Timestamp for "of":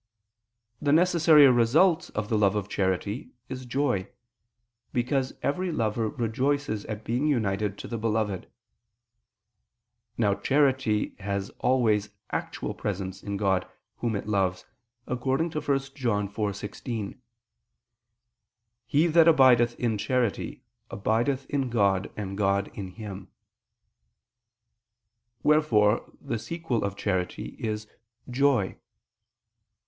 2.15-2.27, 2.55-2.67, 26.83-26.95